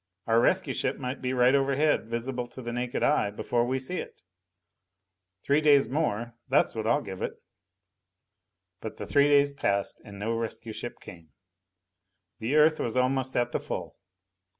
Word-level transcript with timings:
Our 0.25 0.39
rescue 0.39 0.73
ship 0.73 0.97
might 0.97 1.21
be 1.21 1.31
right 1.31 1.53
overhead, 1.53 2.07
visible 2.07 2.47
to 2.47 2.61
the 2.63 2.73
naked 2.73 3.03
eye, 3.03 3.29
before 3.29 3.67
we 3.67 3.77
see 3.77 3.97
it. 3.99 4.23
Three 5.43 5.61
days 5.61 5.87
more 5.87 6.33
that's 6.49 6.73
what 6.73 6.87
I'll 6.87 7.03
give 7.03 7.21
it." 7.21 7.33
But 8.79 8.97
the 8.97 9.05
three 9.05 9.27
days 9.27 9.53
passed 9.53 10.01
and 10.03 10.17
no 10.17 10.33
rescue 10.35 10.73
ship 10.73 10.99
came. 10.99 11.33
The 12.39 12.55
Earth 12.55 12.79
was 12.79 12.97
almost 12.97 13.37
at 13.37 13.51
the 13.51 13.59
full. 13.59 13.95